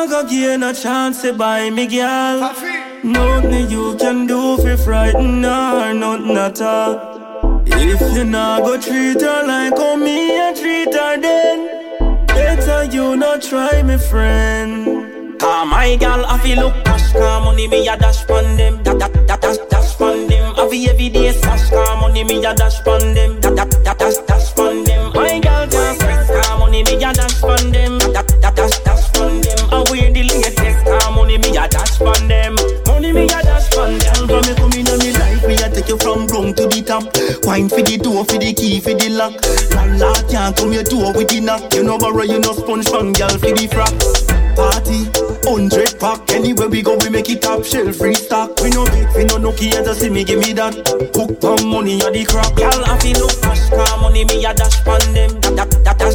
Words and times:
Now 0.00 0.06
go 0.06 0.26
gain 0.26 0.62
a 0.62 0.72
chance 0.72 1.20
to 1.20 1.34
buy 1.34 1.68
me 1.68 1.86
girl. 1.86 2.54
Nothing 3.04 3.70
you 3.70 3.94
can 4.00 4.26
do 4.26 4.56
fi 4.56 4.74
frighten 4.74 5.42
her, 5.42 5.92
nothing 5.92 6.38
at 6.38 6.58
all. 6.62 7.60
If 7.66 8.00
you 8.16 8.24
not 8.24 8.62
go 8.62 8.80
treat 8.80 9.20
her 9.20 9.46
like 9.46 9.76
how 9.76 9.96
me 9.96 10.40
I 10.40 10.54
treat 10.58 10.94
her, 10.94 11.20
then 11.20 12.26
better 12.28 12.84
you 12.84 13.14
not 13.14 13.42
try 13.42 13.82
me 13.82 13.98
friend. 13.98 15.36
Ah, 15.42 15.66
my 15.66 15.96
girl, 15.96 16.24
I 16.24 16.38
feel 16.38 16.60
look 16.60 16.82
cash, 16.86 17.12
car 17.12 17.44
money 17.44 17.68
me 17.68 17.86
a 17.86 17.94
dash 17.98 18.26
pon 18.26 18.56
them, 18.56 18.82
that 18.84 18.98
that 19.00 19.12
that 19.28 19.42
dash 19.42 19.58
dash 19.68 19.96
pon 19.98 20.26
them. 20.28 20.54
I 20.56 20.66
feel 20.70 20.88
every 20.88 21.10
day 21.10 21.30
sash, 21.32 21.68
car 21.68 22.00
money 22.00 22.24
me 22.24 22.42
a 22.42 22.54
dash 22.54 22.82
pon 22.84 23.12
them, 23.12 23.38
that 23.42 23.54
that 23.54 23.70
that 23.84 23.98
dash 23.98 24.16
dash 24.26 24.54
pon 24.54 24.82
them. 24.84 24.89
You 35.90 35.98
from 35.98 36.26
ground 36.26 36.56
to 36.56 36.70
the 36.70 36.80
top. 36.86 37.02
Wine 37.42 37.68
for 37.68 37.82
the 37.82 37.98
door, 37.98 38.22
for 38.24 38.38
the 38.38 38.54
key, 38.54 38.78
for 38.78 38.94
the 38.94 39.10
lock. 39.10 39.34
Landlord 39.74 40.22
can't 40.30 40.54
come 40.56 40.72
your 40.72 40.86
door 40.86 41.12
with 41.12 41.28
the 41.28 41.40
knock. 41.42 41.74
You 41.74 41.82
know 41.82 41.98
borrow, 41.98 42.22
you 42.22 42.38
know 42.38 42.54
sponge 42.54 42.86
from 42.88 43.12
girl 43.12 43.34
for 43.34 43.50
the 43.50 43.66
frock. 43.66 43.90
Party, 44.54 45.10
hundred 45.42 45.98
pack. 45.98 46.30
Anywhere 46.30 46.68
we 46.68 46.82
go, 46.82 46.94
we 47.02 47.10
make 47.10 47.28
it 47.28 47.42
top 47.42 47.64
shelf 47.64 47.96
free 47.96 48.14
stock. 48.14 48.54
We 48.62 48.70
no 48.70 48.86
big, 48.86 49.10
we 49.18 49.24
no 49.26 49.42
Nokia, 49.42 49.82
just 49.82 50.00
see 50.00 50.10
me 50.10 50.22
give 50.22 50.38
me 50.38 50.52
that. 50.54 50.78
Hook 51.14 51.42
on 51.42 51.66
money, 51.66 51.98
you 51.98 52.10
the 52.10 52.22
crap. 52.22 52.54
Girl, 52.54 52.82
I 52.86 52.94
feel 53.02 53.18
look 53.18 53.34
cash, 53.42 53.66
car 53.70 53.98
money 53.98 54.24
me 54.24 54.44
a 54.46 54.54
dash 54.54 54.78
pon 54.86 55.02
them, 55.10 55.34
that 55.42 55.58
that 55.58 55.98
that 55.98 56.09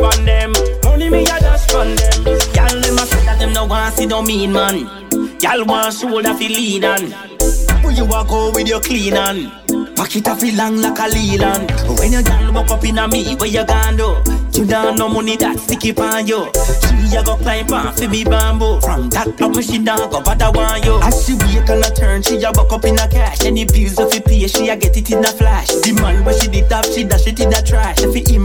a 0.00 0.10
pon 0.10 0.24
them, 0.24 0.52
money 0.84 1.10
me 1.10 1.22
a 1.22 1.40
dash 1.40 1.66
pon 1.68 1.94
them. 1.94 2.24
Girl, 2.24 2.80
them 2.80 2.98
a 2.98 3.06
say 3.06 3.24
that 3.24 3.36
them 3.38 3.52
no 3.52 3.64
want 3.66 3.94
see 3.94 4.06
no 4.06 4.22
mean 4.22 4.52
man. 4.52 4.84
Girl 5.38 5.64
want 5.66 5.94
shoulder 5.94 6.34
fi 6.34 6.48
lean 6.48 6.84
on. 6.84 7.10
Where 7.82 7.92
you 7.92 8.04
a 8.04 8.24
go 8.24 8.52
with 8.54 8.68
your 8.68 8.80
clean 8.80 9.16
on? 9.16 9.50
Pack 9.96 10.16
it 10.16 10.28
off 10.28 10.42
long 10.42 10.76
like 10.76 10.98
a 10.98 11.08
leland. 11.08 11.70
When 11.98 12.12
your 12.12 12.22
girl 12.22 12.52
walk 12.52 12.70
up 12.70 12.84
in 12.84 12.98
a 12.98 13.08
me, 13.08 13.34
where 13.36 13.48
you 13.48 13.64
gone 13.64 13.96
do? 13.96 14.16
You 14.52 14.66
don't 14.66 14.98
know 14.98 15.08
money 15.08 15.36
that 15.36 15.58
sticky 15.58 15.92
pan 15.92 16.26
you. 16.26 16.44
She 16.84 17.16
a 17.16 17.24
go 17.24 17.36
climb 17.36 17.72
on 17.72 17.94
fi 17.94 18.06
me 18.08 18.24
bamboo. 18.24 18.80
From 18.80 19.08
that 19.10 19.40
up 19.40 19.56
she 19.62 19.78
don't 19.78 20.10
go 20.10 20.20
bother 20.20 20.50
want 20.52 20.84
you. 20.84 21.00
As 21.00 21.24
she 21.24 21.32
wake 21.34 21.68
and 21.68 21.84
a 21.84 21.90
turn, 21.94 22.22
she 22.22 22.36
a 22.42 22.52
walk 22.52 22.72
up 22.72 22.84
in 22.84 22.98
a 22.98 23.08
cash. 23.08 23.40
Any 23.44 23.64
bills 23.64 23.98
if 23.98 24.14
you 24.14 24.20
pay, 24.20 24.46
she 24.46 24.68
a 24.68 24.76
get 24.76 24.96
it 24.96 25.10
in 25.10 25.24
a 25.24 25.28
flash. 25.28 25.68
The 25.68 25.96
man 26.00 26.24
where 26.24 26.38
she 26.38 26.48
did 26.48 26.70
have, 26.70 26.84
she 26.86 27.04
dash 27.04 27.26
it 27.26 27.40
in 27.40 27.52
a 27.54 27.62
trash. 27.62 28.00
If 28.00 28.14
he 28.14 28.36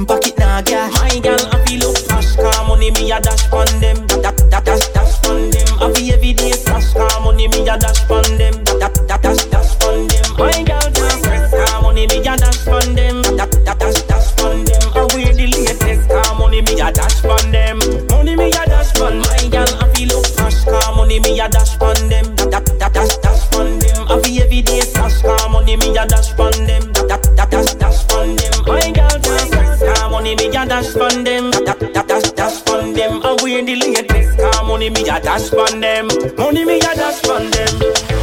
My 10.38 10.52
girl 10.64 10.91
can't 10.91 11.52
car 11.52 11.81
money 11.81 12.08
me 12.08 12.19
a 12.19 12.36
dash 12.36 12.66
pon 12.66 12.95
them. 12.95 13.22
That 13.39 13.52
that 13.64 13.80
dash 13.80 14.02
dash 14.03 14.36
pon 14.36 14.66
them. 14.66 14.83
I 14.94 15.08
wear 15.16 15.31
the 15.33 15.47
latest, 15.47 16.09
car 16.09 16.36
money 16.38 16.61
me 16.61 16.80
a 16.81 16.92
dash 16.92 17.22
pon 17.22 17.52
them. 17.52 17.80
Money 18.11 18.36
me 18.36 18.52
a 18.52 18.64
dash 18.67 18.94
pon 18.95 19.19
my 19.19 19.47
girl. 19.47 19.69
I 19.80 19.88
feel 19.95 20.09
look 20.11 20.27
car 20.66 20.95
money 20.95 21.19
me 21.19 21.39
a 21.39 21.47
dash 21.47 21.77
pon 21.80 21.95
them. 22.09 22.36
That 22.36 22.52
that 22.52 22.80
that 22.80 22.94
dash 22.94 23.16
dash 23.23 23.50
pon 23.52 23.80
them. 23.80 24.08
I 24.11 24.19
feel 24.22 24.44
every 24.44 24.61
day 24.61 24.81
slash 24.81 25.22
car 25.22 25.50
money 25.50 25.77
me 25.77 25.95
a 25.95 26.05
dash 26.05 26.36
pon 26.36 26.52
them. 26.67 26.92
That 26.92 27.08
that 27.08 27.23
that 27.38 27.52
dash 27.52 27.73
dash 27.75 28.08
pon 28.08 28.36
them. 28.36 28.53
My 28.67 28.92
girl 28.92 29.16
can't 29.23 29.80
car 29.80 30.09
money 30.09 30.36
me 30.36 30.47
a 30.52 30.65
dash 30.65 30.93
pon 30.93 31.23
them. 31.23 31.52
That 31.64 31.80
that 31.80 32.08
dash 32.08 32.32
dash 32.32 32.65
pon 32.65 32.93
them. 32.93 33.23
I 33.23 33.32
wear 33.42 33.64
the 33.64 33.76
latest, 33.76 34.38
car 34.38 34.64
money 34.67 34.89
me 34.89 35.02
a 35.08 35.20
dash 35.21 35.49
pon 35.49 35.80
them. 35.80 36.08
Money 36.38 36.65
me 36.65 36.77
a 36.80 36.92
dash 36.92 37.21
pon 37.23 37.49
them. 37.52 38.14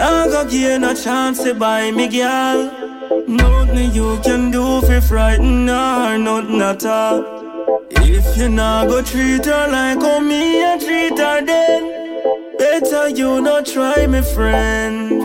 Now 0.00 0.24
go 0.28 0.48
gain 0.48 0.82
a 0.82 0.94
chance 0.94 1.42
to 1.44 1.52
buy 1.54 1.90
me 1.90 2.08
girl. 2.08 2.70
Nothing 3.28 3.92
you 3.92 4.18
can 4.24 4.50
do 4.50 4.80
fi 4.80 4.98
frighten 4.98 5.68
her, 5.68 6.16
nothing 6.16 6.62
at 6.62 6.86
all. 6.86 7.18
If 7.90 8.38
you 8.38 8.48
not 8.48 8.88
go 8.88 9.02
treat 9.02 9.44
her 9.44 9.68
like 9.70 10.00
how 10.00 10.20
me 10.20 10.64
I 10.64 10.78
treat 10.78 11.18
her, 11.18 11.44
then 11.44 12.56
better 12.56 13.10
you 13.10 13.42
not 13.42 13.66
try 13.66 14.06
me 14.06 14.22
friend. 14.22 15.20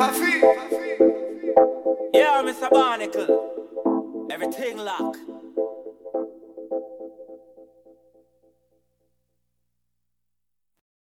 Yeah, 2.13 2.43
Mr. 2.43 2.69
Barnacle. 2.69 4.27
Everything 4.29 4.77
lock. 4.79 5.15